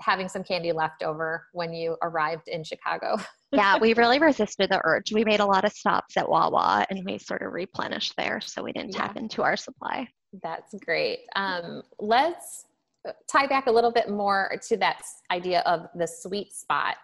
having 0.00 0.28
some 0.28 0.42
candy 0.42 0.72
left 0.72 1.02
over 1.02 1.46
when 1.52 1.72
you 1.72 1.96
arrived 2.02 2.48
in 2.48 2.64
Chicago. 2.64 3.16
yeah, 3.52 3.78
we 3.78 3.94
really 3.94 4.18
resisted 4.18 4.70
the 4.70 4.80
urge. 4.84 5.12
We 5.12 5.24
made 5.24 5.40
a 5.40 5.46
lot 5.46 5.64
of 5.64 5.72
stops 5.72 6.16
at 6.16 6.28
Wawa 6.28 6.86
and 6.90 7.04
we 7.04 7.18
sort 7.18 7.42
of 7.42 7.52
replenished 7.52 8.14
there 8.16 8.40
so 8.40 8.62
we 8.62 8.72
didn't 8.72 8.94
yeah. 8.94 9.06
tap 9.06 9.16
into 9.16 9.42
our 9.42 9.56
supply. 9.56 10.08
That's 10.42 10.74
great. 10.84 11.20
Um, 11.34 11.82
let's 11.98 12.66
uh, 13.06 13.12
tie 13.30 13.46
back 13.46 13.66
a 13.66 13.72
little 13.72 13.92
bit 13.92 14.10
more 14.10 14.52
to 14.68 14.76
that 14.78 15.02
idea 15.30 15.60
of 15.60 15.88
the 15.94 16.06
sweet 16.06 16.52
spot. 16.52 16.96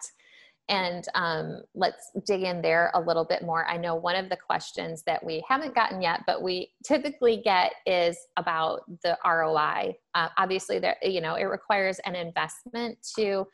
And 0.69 1.03
um, 1.13 1.61
let's 1.75 2.11
dig 2.25 2.43
in 2.43 2.61
there 2.61 2.89
a 2.93 3.01
little 3.01 3.25
bit 3.25 3.43
more. 3.43 3.65
I 3.67 3.75
know 3.75 3.95
one 3.95 4.15
of 4.15 4.29
the 4.29 4.37
questions 4.37 5.03
that 5.05 5.23
we 5.23 5.43
haven't 5.47 5.75
gotten 5.75 6.01
yet, 6.01 6.21
but 6.25 6.41
we 6.41 6.71
typically 6.85 7.41
get 7.43 7.73
is 7.85 8.17
about 8.37 8.81
the 9.03 9.17
ROI. 9.25 9.95
Uh, 10.15 10.29
obviously, 10.37 10.79
there 10.79 10.95
you 11.01 11.19
know 11.19 11.35
it 11.35 11.43
requires 11.43 11.99
an 12.05 12.15
investment 12.15 12.97
to 13.17 13.45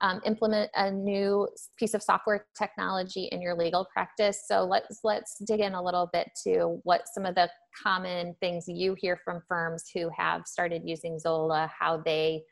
um, 0.00 0.20
implement 0.26 0.70
a 0.74 0.90
new 0.90 1.48
piece 1.78 1.94
of 1.94 2.02
software 2.02 2.46
technology 2.58 3.28
in 3.32 3.40
your 3.40 3.54
legal 3.54 3.86
practice. 3.92 4.44
So 4.46 4.64
let's 4.64 5.00
let's 5.04 5.38
dig 5.46 5.60
in 5.60 5.74
a 5.74 5.82
little 5.82 6.10
bit 6.12 6.30
to 6.44 6.80
what 6.82 7.02
some 7.12 7.24
of 7.24 7.36
the 7.36 7.48
common 7.82 8.34
things 8.40 8.64
you 8.66 8.96
hear 8.98 9.20
from 9.24 9.40
firms 9.48 9.84
who 9.94 10.10
have 10.16 10.46
started 10.46 10.82
using 10.84 11.18
Zola, 11.18 11.70
how 11.78 12.02
they 12.04 12.42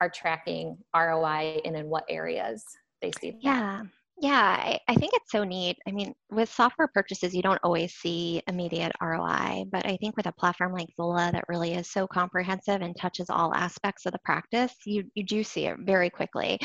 are 0.00 0.10
tracking 0.10 0.76
ROI 0.94 1.60
and 1.64 1.76
in 1.76 1.88
what 1.88 2.04
areas 2.08 2.64
they 3.02 3.12
see. 3.20 3.36
Yeah. 3.40 3.82
Yeah, 4.22 4.56
I, 4.56 4.78
I, 4.86 4.94
think 4.94 5.14
it's 5.14 5.32
so 5.32 5.42
neat. 5.42 5.78
I 5.88 5.90
mean, 5.90 6.14
with 6.30 6.48
software 6.48 6.86
purchases, 6.94 7.34
you 7.34 7.42
don't 7.42 7.58
always 7.64 7.92
see 7.94 8.40
immediate 8.46 8.92
ROI, 9.02 9.64
but 9.72 9.84
I 9.84 9.96
think 9.96 10.16
with 10.16 10.26
a 10.26 10.32
platform 10.32 10.72
like 10.72 10.86
Zola 10.96 11.30
that 11.32 11.46
really 11.48 11.74
is 11.74 11.90
so 11.90 12.06
comprehensive 12.06 12.82
and 12.82 12.94
touches 12.96 13.30
all 13.30 13.52
aspects 13.52 14.06
of 14.06 14.12
the 14.12 14.20
practice, 14.24 14.74
you, 14.86 15.02
you 15.14 15.24
do 15.24 15.42
see 15.42 15.66
it 15.66 15.76
very 15.80 16.08
quickly. 16.08 16.60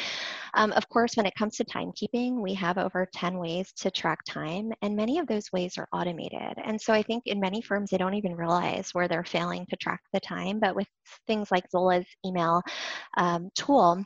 Um, 0.53 0.71
of 0.73 0.87
course, 0.89 1.15
when 1.15 1.25
it 1.25 1.33
comes 1.33 1.55
to 1.55 1.65
timekeeping, 1.65 2.43
we 2.43 2.53
have 2.53 2.77
over 2.77 3.07
10 3.15 3.39
ways 3.39 3.73
to 3.77 3.89
track 3.89 4.19
time, 4.27 4.71
and 4.83 4.95
many 4.95 5.17
of 5.17 5.25
those 5.25 5.51
ways 5.51 5.79
are 5.79 5.87
automated. 5.91 6.57
And 6.63 6.79
so 6.79 6.93
I 6.93 7.01
think 7.01 7.23
in 7.25 7.39
many 7.39 7.63
firms, 7.63 7.89
they 7.89 7.97
don't 7.97 8.13
even 8.13 8.35
realize 8.35 8.91
where 8.93 9.07
they're 9.07 9.23
failing 9.23 9.65
to 9.71 9.75
track 9.77 10.01
the 10.13 10.19
time, 10.19 10.59
but 10.59 10.75
with 10.75 10.87
things 11.25 11.49
like 11.49 11.71
Zola's 11.71 12.05
email 12.23 12.61
um, 13.17 13.49
tool, 13.55 14.05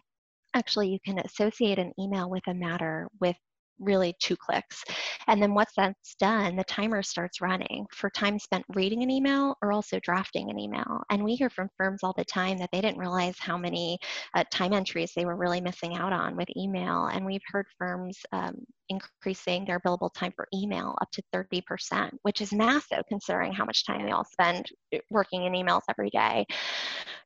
actually 0.53 0.89
you 0.89 0.99
can 1.05 1.19
associate 1.19 1.79
an 1.79 1.93
email 1.99 2.29
with 2.29 2.43
a 2.47 2.53
matter 2.53 3.07
with 3.19 3.35
really 3.81 4.15
two 4.19 4.35
clicks. 4.37 4.83
And 5.27 5.41
then 5.41 5.53
once 5.53 5.71
that's 5.75 6.15
done, 6.15 6.55
the 6.55 6.63
timer 6.63 7.01
starts 7.03 7.41
running 7.41 7.85
for 7.91 8.09
time 8.09 8.39
spent 8.39 8.63
reading 8.75 9.03
an 9.03 9.09
email 9.09 9.55
or 9.61 9.71
also 9.71 9.99
drafting 9.99 10.49
an 10.49 10.59
email. 10.59 11.01
And 11.09 11.23
we 11.23 11.35
hear 11.35 11.49
from 11.49 11.69
firms 11.77 12.01
all 12.03 12.13
the 12.15 12.25
time 12.25 12.57
that 12.59 12.69
they 12.71 12.81
didn't 12.81 12.99
realize 12.99 13.35
how 13.39 13.57
many 13.57 13.97
uh, 14.35 14.43
time 14.51 14.73
entries 14.73 15.11
they 15.15 15.25
were 15.25 15.35
really 15.35 15.61
missing 15.61 15.95
out 15.95 16.13
on 16.13 16.35
with 16.35 16.47
email. 16.55 17.07
And 17.07 17.25
we've 17.25 17.41
heard 17.47 17.65
firms 17.77 18.19
um, 18.31 18.55
increasing 18.91 19.65
their 19.65 19.79
billable 19.79 20.13
time 20.13 20.33
for 20.35 20.47
email 20.53 20.95
up 21.01 21.09
to 21.11 21.23
30%, 21.33 22.11
which 22.23 22.41
is 22.41 22.53
massive 22.53 23.03
considering 23.07 23.51
how 23.51 23.65
much 23.65 23.85
time 23.85 24.05
they 24.05 24.11
all 24.11 24.25
spend 24.25 24.67
uh, 24.93 24.99
working 25.09 25.43
in 25.45 25.53
emails 25.53 25.81
every 25.89 26.09
day. 26.09 26.45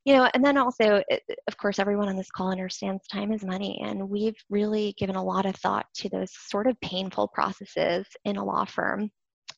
You 0.05 0.15
know, 0.15 0.29
and 0.33 0.45
then 0.45 0.57
also, 0.57 1.01
of 1.47 1.57
course, 1.57 1.79
everyone 1.79 2.07
on 2.07 2.15
this 2.15 2.29
call 2.29 2.51
understands 2.51 3.07
time 3.07 3.31
is 3.31 3.43
money. 3.43 3.81
And 3.83 4.09
we've 4.09 4.37
really 4.49 4.93
given 4.97 5.15
a 5.15 5.23
lot 5.23 5.45
of 5.45 5.55
thought 5.55 5.87
to 5.95 6.09
those 6.09 6.31
sort 6.47 6.67
of 6.67 6.79
painful 6.81 7.29
processes 7.29 8.05
in 8.23 8.37
a 8.37 8.45
law 8.45 8.65
firm. 8.65 9.09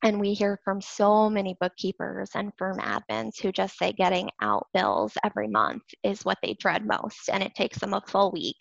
And 0.03 0.19
we 0.19 0.33
hear 0.33 0.59
from 0.63 0.81
so 0.81 1.29
many 1.29 1.57
bookkeepers 1.59 2.29
and 2.35 2.53
firm 2.57 2.77
admins 2.77 3.41
who 3.41 3.51
just 3.51 3.77
say 3.77 3.91
getting 3.91 4.29
out 4.41 4.67
bills 4.73 5.13
every 5.23 5.47
month 5.47 5.83
is 6.03 6.23
what 6.23 6.37
they 6.43 6.55
dread 6.59 6.85
most, 6.85 7.29
and 7.31 7.41
it 7.41 7.55
takes 7.55 7.79
them 7.79 7.93
a 7.93 8.01
full 8.07 8.31
week. 8.31 8.57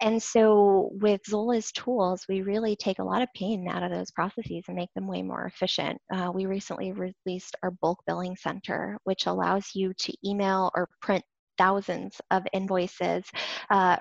And 0.00 0.22
so, 0.22 0.90
with 0.92 1.20
Zola's 1.26 1.72
tools, 1.72 2.24
we 2.28 2.42
really 2.42 2.76
take 2.76 3.00
a 3.00 3.04
lot 3.04 3.22
of 3.22 3.28
pain 3.34 3.68
out 3.68 3.82
of 3.82 3.90
those 3.90 4.10
processes 4.12 4.64
and 4.68 4.76
make 4.76 4.92
them 4.94 5.08
way 5.08 5.22
more 5.22 5.46
efficient. 5.46 6.00
Uh, 6.12 6.30
we 6.32 6.46
recently 6.46 6.92
released 6.92 7.56
our 7.62 7.70
bulk 7.70 7.98
billing 8.06 8.36
center, 8.36 8.96
which 9.04 9.26
allows 9.26 9.70
you 9.74 9.92
to 9.94 10.14
email 10.24 10.70
or 10.74 10.88
print 11.02 11.24
thousands 11.58 12.18
of 12.30 12.42
invoices 12.54 13.24
uh, 13.68 13.96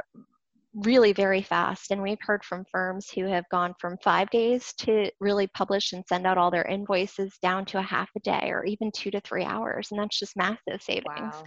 really 0.74 1.14
very 1.14 1.42
fast. 1.42 1.92
And 1.92 2.02
we've 2.02 2.22
heard 2.22 2.44
from 2.44 2.66
firms 2.72 3.10
who 3.10 3.26
have 3.26 3.46
gone 3.50 3.74
from 3.80 3.98
five 4.04 4.30
days 4.30 4.74
to 4.80 5.10
really 5.20 5.48
publish 5.48 5.94
and 5.94 6.04
send 6.08 6.28
out 6.28 6.38
all 6.38 6.52
their 6.52 6.66
invoices 6.66 7.34
down 7.42 7.66
to 7.66 7.80
a 7.80 7.84
half 7.84 8.10
a 8.16 8.20
day 8.20 8.50
or 8.52 8.66
even 8.66 8.92
two 8.92 9.12
to 9.12 9.22
three 9.22 9.44
hours. 9.44 9.88
And 9.92 10.00
that's 10.00 10.20
just 10.20 10.38
massive 10.38 10.82
savings. 10.82 11.34
Wow. 11.34 11.44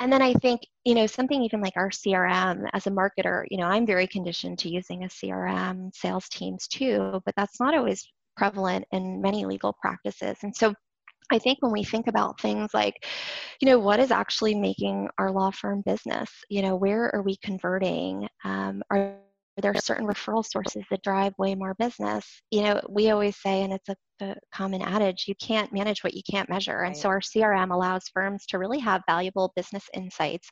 And 0.00 0.12
then 0.12 0.22
I 0.22 0.34
think, 0.34 0.62
you 0.84 0.94
know, 0.94 1.06
something 1.06 1.42
even 1.42 1.60
like 1.60 1.76
our 1.76 1.90
CRM 1.90 2.68
as 2.72 2.86
a 2.86 2.90
marketer, 2.90 3.44
you 3.50 3.58
know, 3.58 3.66
I'm 3.66 3.86
very 3.86 4.06
conditioned 4.06 4.58
to 4.60 4.68
using 4.68 5.04
a 5.04 5.08
CRM, 5.08 5.94
sales 5.94 6.28
teams 6.28 6.66
too, 6.66 7.20
but 7.24 7.34
that's 7.36 7.60
not 7.60 7.76
always 7.76 8.04
prevalent 8.36 8.84
in 8.92 9.20
many 9.20 9.44
legal 9.44 9.76
practices. 9.80 10.38
And 10.42 10.56
so 10.56 10.74
I 11.32 11.38
think 11.38 11.58
when 11.60 11.72
we 11.72 11.84
think 11.84 12.06
about 12.06 12.40
things 12.40 12.74
like, 12.74 13.04
you 13.60 13.66
know, 13.66 13.78
what 13.78 14.00
is 14.00 14.10
actually 14.10 14.54
making 14.54 15.08
our 15.18 15.30
law 15.30 15.50
firm 15.50 15.82
business? 15.84 16.30
You 16.48 16.62
know, 16.62 16.76
where 16.76 17.14
are 17.14 17.22
we 17.22 17.36
converting? 17.36 18.28
Um, 18.44 18.82
are 18.90 19.16
there 19.60 19.72
are 19.72 19.80
certain 19.80 20.06
referral 20.06 20.44
sources 20.44 20.84
that 20.90 21.02
drive 21.02 21.34
way 21.38 21.54
more 21.54 21.74
business? 21.78 22.42
You 22.50 22.62
know, 22.62 22.80
we 22.88 23.10
always 23.10 23.36
say, 23.40 23.62
and 23.62 23.72
it's 23.72 23.88
a 23.88 23.96
a 24.22 24.36
common 24.54 24.80
adage 24.82 25.24
you 25.26 25.34
can't 25.34 25.72
manage 25.72 26.02
what 26.02 26.14
you 26.14 26.22
can't 26.30 26.48
measure. 26.48 26.82
And 26.82 26.96
so 26.96 27.08
our 27.08 27.20
CRM 27.20 27.72
allows 27.72 28.04
firms 28.12 28.46
to 28.46 28.58
really 28.58 28.78
have 28.78 29.02
valuable 29.06 29.52
business 29.56 29.84
insights 29.94 30.48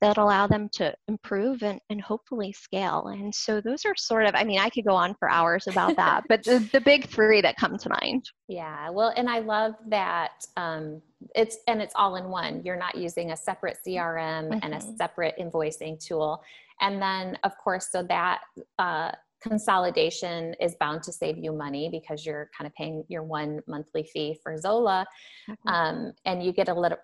that 0.00 0.18
allow 0.18 0.46
them 0.46 0.68
to 0.74 0.94
improve 1.08 1.62
and, 1.62 1.80
and 1.88 2.00
hopefully 2.00 2.52
scale. 2.52 3.06
And 3.06 3.34
so 3.34 3.60
those 3.60 3.84
are 3.84 3.94
sort 3.96 4.26
of, 4.26 4.34
I 4.34 4.44
mean, 4.44 4.58
I 4.58 4.68
could 4.68 4.84
go 4.84 4.94
on 4.94 5.14
for 5.18 5.30
hours 5.30 5.66
about 5.66 5.96
that, 5.96 6.24
but 6.28 6.42
the, 6.44 6.58
the 6.72 6.80
big 6.84 7.08
three 7.08 7.40
that 7.40 7.56
come 7.56 7.78
to 7.78 7.88
mind. 7.88 8.24
Yeah, 8.48 8.90
well, 8.90 9.12
and 9.16 9.30
I 9.30 9.38
love 9.38 9.74
that 9.88 10.44
um, 10.56 11.00
it's 11.34 11.58
and 11.68 11.80
it's 11.80 11.94
all 11.96 12.16
in 12.16 12.28
one. 12.28 12.62
You're 12.64 12.76
not 12.76 12.96
using 12.96 13.30
a 13.30 13.36
separate 13.36 13.78
CRM 13.86 14.48
mm-hmm. 14.48 14.58
and 14.62 14.74
a 14.74 14.78
mm-hmm. 14.78 14.96
separate 14.96 15.36
invoicing 15.38 16.04
tool. 16.04 16.42
And 16.82 17.00
then, 17.00 17.38
of 17.44 17.52
course, 17.56 17.88
so 17.90 18.02
that 18.02 18.40
uh, 18.78 19.12
consolidation 19.42 20.54
is 20.60 20.76
bound 20.78 21.02
to 21.04 21.12
save 21.12 21.38
you 21.38 21.52
money 21.52 21.88
because 21.90 22.26
you're 22.26 22.50
kind 22.56 22.66
of 22.66 22.74
paying 22.74 23.04
your 23.08 23.22
one 23.22 23.60
monthly 23.66 24.02
fee 24.04 24.38
for 24.42 24.56
Zola, 24.58 25.06
mm-hmm. 25.48 25.68
um, 25.68 26.12
and 26.24 26.42
you 26.42 26.52
get 26.52 26.68
a 26.68 26.74
little 26.74 26.98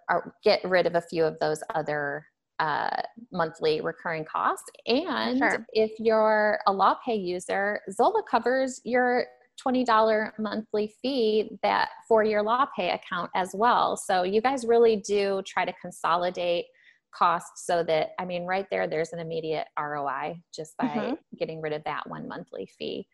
get 0.44 0.60
rid 0.64 0.86
of 0.86 0.94
a 0.94 1.00
few 1.00 1.24
of 1.24 1.38
those 1.40 1.60
other 1.74 2.26
uh, 2.58 3.02
monthly 3.32 3.80
recurring 3.80 4.24
costs. 4.24 4.68
And 4.86 5.38
sure. 5.38 5.66
if 5.72 5.92
you're 5.98 6.58
a 6.66 6.72
LawPay 6.72 7.24
user, 7.24 7.80
Zola 7.90 8.22
covers 8.28 8.80
your 8.84 9.26
$20 9.64 10.30
monthly 10.38 10.94
fee 11.02 11.50
that 11.62 11.88
for 12.06 12.22
your 12.22 12.44
LawPay 12.44 12.94
account 12.94 13.30
as 13.34 13.50
well. 13.54 13.96
So 13.96 14.22
you 14.22 14.40
guys 14.40 14.64
really 14.64 14.96
do 14.96 15.42
try 15.46 15.64
to 15.64 15.72
consolidate 15.80 16.66
cost 17.14 17.66
so 17.66 17.82
that 17.82 18.10
i 18.18 18.24
mean 18.24 18.44
right 18.44 18.66
there 18.70 18.86
there's 18.86 19.12
an 19.12 19.18
immediate 19.18 19.66
roi 19.78 20.38
just 20.54 20.76
by 20.76 20.86
mm-hmm. 20.86 21.14
getting 21.38 21.60
rid 21.60 21.72
of 21.72 21.82
that 21.84 22.08
one 22.08 22.28
monthly 22.28 22.68
fee 22.78 23.06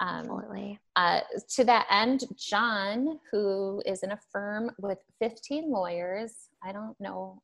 um, 0.00 0.18
Absolutely. 0.18 0.80
Uh, 0.96 1.20
to 1.50 1.64
that 1.64 1.86
end, 1.88 2.24
John, 2.36 3.20
who 3.30 3.80
is 3.86 4.02
in 4.02 4.10
a 4.10 4.18
firm 4.32 4.72
with 4.78 4.98
15 5.20 5.70
lawyers, 5.70 6.48
I 6.64 6.72
don't 6.72 6.98
know 6.98 7.40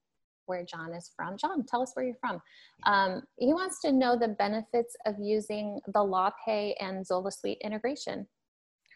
where 0.47 0.65
John 0.65 0.93
is 0.93 1.11
from. 1.15 1.37
John, 1.37 1.65
tell 1.65 1.83
us 1.83 1.93
where 1.95 2.05
you're 2.05 2.17
from. 2.21 2.41
Um, 2.85 3.23
he 3.37 3.53
wants 3.53 3.81
to 3.83 3.93
know 3.93 4.19
the 4.19 4.29
benefits 4.29 4.97
of 5.07 5.15
using 5.21 5.79
the 5.87 6.01
LawPay 6.01 6.75
and 6.81 7.07
Zola 7.07 7.31
Suite 7.31 7.59
integration. 7.63 8.27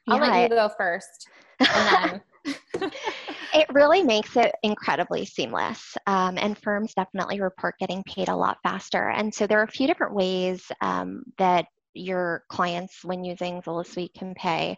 I'll 0.08 0.18
yeah, 0.18 0.30
let 0.30 0.50
you 0.50 0.56
go 0.56 0.70
first. 0.76 1.28
And 1.60 2.20
then 2.74 2.90
it 3.52 3.66
really 3.72 4.02
makes 4.02 4.36
it 4.36 4.54
incredibly 4.62 5.24
seamless. 5.24 5.96
Um, 6.06 6.38
and 6.38 6.56
firms 6.58 6.94
definitely 6.94 7.40
report 7.40 7.74
getting 7.78 8.02
paid 8.04 8.28
a 8.28 8.36
lot 8.36 8.58
faster. 8.62 9.10
And 9.10 9.32
so 9.32 9.46
there 9.46 9.60
are 9.60 9.64
a 9.64 9.70
few 9.70 9.86
different 9.86 10.14
ways 10.14 10.64
um, 10.80 11.22
that 11.38 11.66
your 11.94 12.44
clients 12.48 13.04
when 13.04 13.22
using 13.24 13.60
Zola 13.62 13.84
Suite 13.84 14.14
can 14.16 14.34
pay 14.34 14.76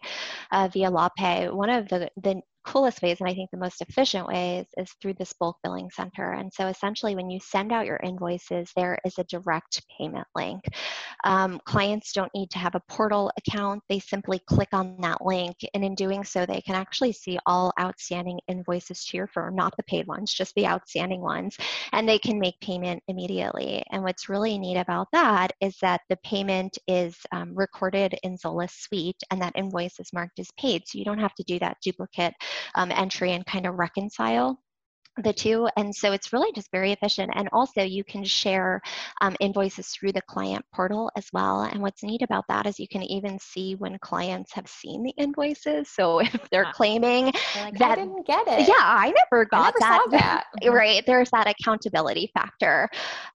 uh, 0.51 0.67
via 0.71 0.91
LawPay. 0.91 1.53
One 1.53 1.69
of 1.69 1.87
the, 1.87 2.09
the 2.17 2.41
coolest 2.65 3.01
ways 3.01 3.17
and 3.19 3.29
I 3.29 3.33
think 3.33 3.51
the 3.51 3.57
most 3.57 3.81
efficient 3.81 4.27
ways 4.27 4.65
is 4.77 4.91
through 5.01 5.13
this 5.13 5.33
bulk 5.33 5.57
billing 5.63 5.89
center. 5.91 6.33
And 6.33 6.51
so 6.53 6.67
essentially, 6.67 7.15
when 7.15 7.29
you 7.29 7.39
send 7.39 7.71
out 7.71 7.85
your 7.85 7.99
invoices, 8.03 8.71
there 8.75 8.97
is 9.05 9.17
a 9.17 9.23
direct 9.25 9.83
payment 9.97 10.27
link. 10.35 10.63
Um, 11.23 11.59
clients 11.65 12.11
don't 12.11 12.31
need 12.35 12.49
to 12.51 12.59
have 12.59 12.75
a 12.75 12.81
portal 12.89 13.31
account, 13.37 13.81
they 13.89 13.99
simply 13.99 14.39
click 14.47 14.69
on 14.73 14.97
that 15.01 15.25
link. 15.25 15.55
And 15.73 15.83
in 15.83 15.95
doing 15.95 16.23
so, 16.23 16.45
they 16.45 16.61
can 16.61 16.75
actually 16.75 17.13
see 17.13 17.39
all 17.45 17.73
outstanding 17.79 18.39
invoices 18.47 19.05
to 19.05 19.17
your 19.17 19.27
firm, 19.27 19.55
not 19.55 19.75
the 19.77 19.83
paid 19.83 20.07
ones, 20.07 20.33
just 20.33 20.53
the 20.55 20.67
outstanding 20.67 21.21
ones. 21.21 21.57
And 21.93 22.07
they 22.07 22.19
can 22.19 22.39
make 22.39 22.59
payment 22.61 23.01
immediately. 23.07 23.83
And 23.91 24.03
what's 24.03 24.29
really 24.29 24.57
neat 24.57 24.77
about 24.77 25.07
that 25.13 25.51
is 25.61 25.75
that 25.81 26.01
the 26.09 26.17
payment 26.23 26.77
is 26.87 27.15
um, 27.31 27.53
recorded 27.55 28.17
in 28.23 28.37
Zola 28.37 28.67
Suite 28.69 29.21
and 29.31 29.41
that 29.41 29.55
invoice 29.55 29.99
is 29.99 30.13
marked 30.13 30.39
as 30.39 30.49
paid. 30.59 30.83
So 30.85 30.97
you 30.97 31.05
don't 31.05 31.19
have 31.19 31.35
to 31.35 31.43
do 31.43 31.59
that 31.59 31.77
duplicate 31.83 32.33
um, 32.75 32.91
entry 32.91 33.33
and 33.33 33.45
kind 33.45 33.65
of 33.65 33.75
reconcile 33.75 34.59
the 35.23 35.33
two. 35.33 35.67
And 35.77 35.95
so 35.95 36.11
it's 36.11 36.33
really 36.33 36.51
just 36.53 36.71
very 36.71 36.91
efficient. 36.91 37.31
And 37.35 37.47
also, 37.53 37.81
you 37.81 38.03
can 38.03 38.23
share 38.23 38.81
um, 39.21 39.35
invoices 39.39 39.87
through 39.87 40.11
the 40.11 40.21
client 40.23 40.65
portal 40.73 41.09
as 41.17 41.27
well. 41.31 41.61
And 41.61 41.81
what's 41.81 42.03
neat 42.03 42.21
about 42.21 42.45
that 42.49 42.65
is 42.65 42.79
you 42.79 42.87
can 42.87 43.03
even 43.03 43.39
see 43.39 43.75
when 43.75 43.97
clients 43.99 44.53
have 44.53 44.67
seen 44.67 45.03
the 45.03 45.13
invoices. 45.17 45.89
So 45.89 46.19
if 46.21 46.49
they're 46.51 46.71
claiming 46.73 47.25
like, 47.55 47.77
that 47.77 47.91
I 47.91 47.95
didn't 47.95 48.27
get 48.27 48.47
it, 48.47 48.67
yeah, 48.67 48.73
I 48.79 49.13
never 49.31 49.45
got 49.45 49.73
I 49.81 49.89
never 49.89 50.09
that. 50.11 50.45
that. 50.61 50.69
right, 50.71 51.03
there's 51.05 51.29
that 51.31 51.47
accountability 51.47 52.31
factor, 52.33 52.89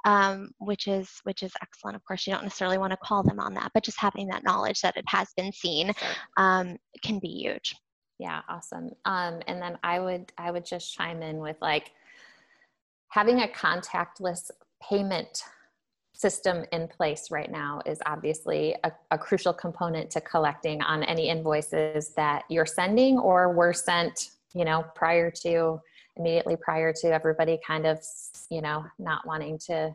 um, 0.04 0.50
which 0.58 0.86
is 0.86 1.08
which 1.24 1.42
is 1.42 1.52
excellent. 1.62 1.96
Of 1.96 2.04
course, 2.04 2.26
you 2.26 2.32
don't 2.32 2.42
necessarily 2.42 2.78
want 2.78 2.92
to 2.92 2.98
call 3.02 3.22
them 3.22 3.40
on 3.40 3.54
that, 3.54 3.70
but 3.72 3.84
just 3.84 4.00
having 4.00 4.28
that 4.28 4.44
knowledge 4.44 4.80
that 4.82 4.96
it 4.96 5.04
has 5.08 5.28
been 5.36 5.52
seen 5.52 5.92
um, 6.36 6.76
can 7.02 7.18
be 7.20 7.28
huge 7.28 7.74
yeah 8.20 8.42
awesome. 8.48 8.90
Um, 9.04 9.40
and 9.46 9.60
then 9.60 9.78
i 9.82 9.98
would 9.98 10.32
i 10.38 10.50
would 10.50 10.64
just 10.64 10.94
chime 10.94 11.22
in 11.22 11.38
with 11.38 11.56
like 11.60 11.92
having 13.08 13.40
a 13.40 13.48
contactless 13.48 14.50
payment 14.82 15.42
system 16.14 16.64
in 16.72 16.86
place 16.86 17.30
right 17.30 17.50
now 17.50 17.80
is 17.86 17.98
obviously 18.04 18.76
a, 18.84 18.92
a, 19.10 19.16
crucial 19.16 19.54
component 19.54 20.10
to 20.10 20.20
collecting 20.20 20.82
on 20.82 21.02
any 21.04 21.30
invoices 21.30 22.10
that 22.10 22.44
you're 22.50 22.66
sending 22.66 23.18
or 23.18 23.54
were 23.54 23.72
sent 23.72 24.30
you 24.54 24.64
know 24.64 24.84
prior 24.94 25.30
to 25.30 25.80
immediately 26.16 26.56
prior 26.56 26.92
to 26.92 27.06
everybody 27.06 27.58
kind 27.66 27.86
of 27.86 27.98
you 28.50 28.60
know 28.60 28.84
not 28.98 29.26
wanting 29.26 29.58
to 29.58 29.94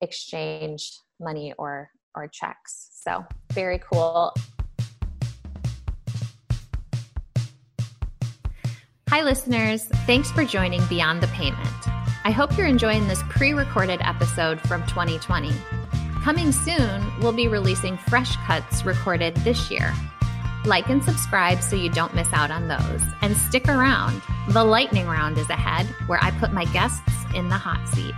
exchange 0.00 0.98
money 1.20 1.52
or 1.58 1.90
or 2.14 2.28
checks. 2.28 2.90
So 2.92 3.24
very 3.52 3.80
cool 3.92 4.34
Hi, 9.10 9.22
listeners. 9.22 9.86
Thanks 10.04 10.30
for 10.30 10.44
joining 10.44 10.84
Beyond 10.84 11.22
the 11.22 11.28
Payment. 11.28 11.88
I 12.24 12.30
hope 12.30 12.58
you're 12.58 12.66
enjoying 12.66 13.08
this 13.08 13.22
pre 13.30 13.54
recorded 13.54 14.02
episode 14.02 14.60
from 14.60 14.86
2020. 14.86 15.50
Coming 16.22 16.52
soon, 16.52 17.18
we'll 17.18 17.32
be 17.32 17.48
releasing 17.48 17.96
fresh 17.96 18.36
cuts 18.44 18.84
recorded 18.84 19.34
this 19.36 19.70
year. 19.70 19.94
Like 20.66 20.90
and 20.90 21.02
subscribe 21.02 21.62
so 21.62 21.74
you 21.74 21.88
don't 21.88 22.14
miss 22.14 22.30
out 22.34 22.50
on 22.50 22.68
those. 22.68 23.00
And 23.22 23.34
stick 23.34 23.66
around. 23.68 24.20
The 24.50 24.62
lightning 24.62 25.06
round 25.06 25.38
is 25.38 25.48
ahead, 25.48 25.86
where 26.06 26.22
I 26.22 26.30
put 26.32 26.52
my 26.52 26.66
guests 26.66 27.00
in 27.34 27.48
the 27.48 27.56
hot 27.56 27.88
seat. 27.94 28.12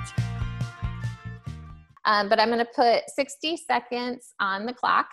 Um, 2.04 2.28
but 2.28 2.40
I'm 2.40 2.48
going 2.48 2.58
to 2.58 2.72
put 2.74 3.08
60 3.14 3.58
seconds 3.58 4.34
on 4.40 4.66
the 4.66 4.72
clock. 4.72 5.06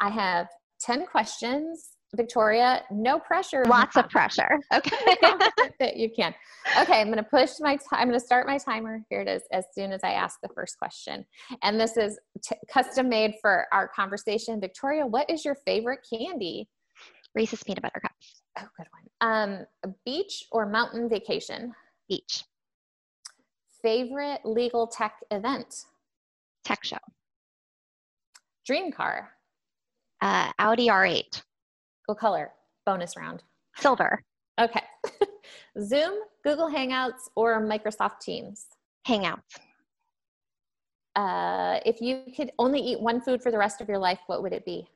I 0.00 0.08
have 0.08 0.48
10 0.80 1.06
questions 1.06 1.93
Victoria, 2.14 2.82
no 2.90 3.18
pressure. 3.18 3.64
Lots 3.66 3.96
of 3.96 4.08
pressure. 4.08 4.58
Okay. 4.74 5.16
that 5.80 5.96
you 5.96 6.10
can. 6.10 6.34
Okay, 6.80 7.00
I'm 7.00 7.06
going 7.06 7.18
to 7.18 7.22
push 7.22 7.52
my, 7.60 7.78
i 7.92 7.96
I'm 7.96 8.08
going 8.08 8.18
to 8.18 8.24
start 8.24 8.46
my 8.46 8.58
timer. 8.58 9.00
Here 9.08 9.20
it 9.20 9.28
is 9.28 9.42
as 9.52 9.64
soon 9.74 9.92
as 9.92 10.00
I 10.02 10.12
ask 10.12 10.40
the 10.42 10.48
first 10.54 10.78
question. 10.78 11.24
And 11.62 11.80
this 11.80 11.96
is 11.96 12.18
t- 12.42 12.56
custom 12.70 13.08
made 13.08 13.34
for 13.40 13.66
our 13.72 13.88
conversation. 13.88 14.60
Victoria, 14.60 15.06
what 15.06 15.28
is 15.30 15.44
your 15.44 15.54
favorite 15.66 16.00
candy? 16.12 16.68
Reese's 17.34 17.62
peanut 17.62 17.82
butter 17.82 18.00
cups. 18.00 18.42
Oh, 18.58 18.68
good 18.76 18.86
one. 18.92 19.66
Um, 19.84 19.94
beach 20.04 20.44
or 20.52 20.66
mountain 20.66 21.08
vacation? 21.08 21.72
Beach. 22.08 22.44
Favorite 23.82 24.40
legal 24.44 24.86
tech 24.86 25.16
event? 25.30 25.74
Tech 26.64 26.84
show. 26.84 26.96
Dream 28.66 28.92
car? 28.92 29.30
Uh, 30.22 30.50
Audi 30.58 30.88
R8. 30.88 31.42
What 32.06 32.18
color? 32.18 32.52
Bonus 32.86 33.16
round. 33.16 33.42
Silver. 33.76 34.22
Okay. 34.60 34.82
Zoom, 35.82 36.14
Google 36.44 36.70
Hangouts, 36.70 37.28
or 37.34 37.60
Microsoft 37.60 38.20
Teams? 38.20 38.66
Hangouts. 39.08 39.40
Uh, 41.16 41.78
if 41.86 42.00
you 42.00 42.22
could 42.36 42.50
only 42.58 42.80
eat 42.80 43.00
one 43.00 43.20
food 43.20 43.42
for 43.42 43.50
the 43.50 43.58
rest 43.58 43.80
of 43.80 43.88
your 43.88 43.98
life, 43.98 44.18
what 44.26 44.42
would 44.42 44.52
it 44.52 44.64
be? 44.64 44.86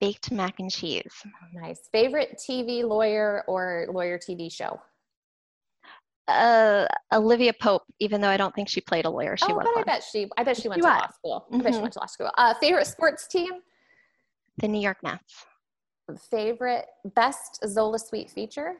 Baked 0.00 0.30
mac 0.30 0.60
and 0.60 0.70
cheese. 0.70 1.12
Oh, 1.26 1.60
nice. 1.60 1.88
Favorite 1.90 2.38
TV 2.38 2.84
lawyer 2.84 3.44
or 3.48 3.86
lawyer 3.90 4.18
TV 4.18 4.52
show? 4.52 4.80
Uh, 6.28 6.86
Olivia 7.12 7.52
Pope, 7.60 7.82
even 7.98 8.20
though 8.20 8.28
I 8.28 8.36
don't 8.36 8.54
think 8.54 8.68
she 8.68 8.80
played 8.80 9.06
a 9.06 9.10
lawyer, 9.10 9.36
she 9.36 9.46
oh, 9.48 9.56
was. 9.56 9.66
but 9.66 9.80
I 9.80 9.82
bet 9.82 10.04
she. 10.04 10.28
I 10.36 10.44
bet 10.44 10.56
she 10.56 10.68
went 10.68 10.78
she 10.78 10.82
to 10.82 10.88
was. 10.88 11.00
law 11.00 11.08
school. 11.08 11.46
I 11.50 11.56
bet 11.56 11.66
she 11.66 11.72
mm-hmm. 11.72 11.82
went 11.82 11.92
to 11.94 12.00
law 12.00 12.06
school. 12.06 12.30
Uh, 12.36 12.54
favorite 12.60 12.86
sports 12.86 13.26
team? 13.26 13.54
The 14.58 14.68
New 14.68 14.80
York 14.80 14.98
Mets 15.02 15.46
favorite 16.16 16.86
best 17.14 17.60
Zola 17.66 17.98
Suite 17.98 18.30
feature? 18.30 18.76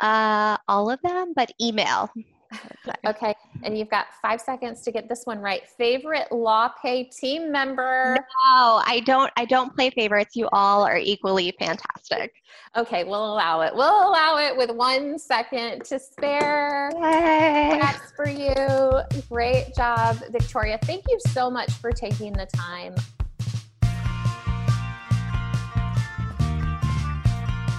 Uh, 0.00 0.56
all 0.68 0.90
of 0.90 1.00
them, 1.02 1.32
but 1.34 1.50
email. 1.60 2.10
okay, 3.06 3.34
and 3.64 3.76
you've 3.76 3.90
got 3.90 4.06
five 4.22 4.40
seconds 4.40 4.82
to 4.82 4.92
get 4.92 5.08
this 5.08 5.22
one 5.24 5.40
right. 5.40 5.68
Favorite 5.68 6.28
LawPay 6.30 7.14
team 7.16 7.50
member? 7.50 8.14
No, 8.14 8.82
I 8.84 9.02
don't. 9.04 9.32
I 9.36 9.44
don't 9.44 9.74
play 9.74 9.90
favorites. 9.90 10.36
You 10.36 10.48
all 10.52 10.84
are 10.84 10.98
equally 10.98 11.52
fantastic. 11.58 12.32
Okay, 12.76 13.04
we'll 13.04 13.32
allow 13.32 13.62
it. 13.62 13.74
We'll 13.74 14.08
allow 14.08 14.38
it 14.38 14.56
with 14.56 14.70
one 14.70 15.18
second 15.18 15.84
to 15.86 15.98
spare. 15.98 16.90
Yay! 16.94 17.78
That's 17.80 18.12
for 18.12 18.28
you. 18.28 19.22
Great 19.28 19.74
job, 19.74 20.16
Victoria. 20.30 20.78
Thank 20.82 21.04
you 21.08 21.18
so 21.28 21.50
much 21.50 21.72
for 21.72 21.90
taking 21.90 22.32
the 22.32 22.46
time 22.46 22.94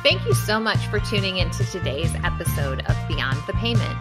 Thank 0.08 0.26
you 0.26 0.34
so 0.34 0.58
much 0.58 0.88
for 0.88 1.02
tuning 1.02 1.36
into 1.36 1.66
today's 1.66 2.16
episode 2.24 2.80
of 2.86 2.96
Beyond 3.10 3.40
the 3.46 3.52
Payment. 3.52 3.98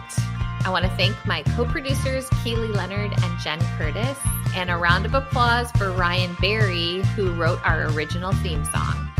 I 0.63 0.69
want 0.69 0.85
to 0.85 0.91
thank 0.91 1.13
my 1.25 1.43
co 1.43 1.65
producers, 1.65 2.29
Keely 2.45 2.69
Leonard 2.69 3.11
and 3.11 3.39
Jen 3.39 3.59
Curtis, 3.77 4.17
and 4.55 4.69
a 4.69 4.77
round 4.77 5.05
of 5.05 5.15
applause 5.15 5.69
for 5.71 5.91
Ryan 5.91 6.33
Barry, 6.39 7.01
who 7.17 7.33
wrote 7.33 7.59
our 7.67 7.87
original 7.91 8.31
theme 8.35 8.63
song. 8.63 9.11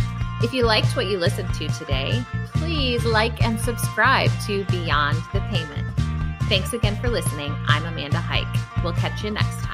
If 0.41 0.54
you 0.54 0.63
liked 0.63 0.95
what 0.95 1.08
you 1.08 1.17
listened 1.17 1.54
to 1.56 1.67
today, 1.67 2.23
please 2.54 3.04
like 3.04 3.43
and 3.43 3.60
subscribe 3.60 4.32
to 4.45 4.63
Beyond 4.71 5.17
the 5.34 5.41
Payment. 5.41 5.93
Thanks 6.43 6.71
again 6.71 6.95
for 7.02 7.10
listening. 7.10 7.54
I'm 7.67 7.84
Amanda 7.84 8.21
Hike. 8.21 8.47
We'll 8.82 8.93
catch 8.93 9.26
you 9.26 9.32
next 9.32 9.62
time. 9.62 9.66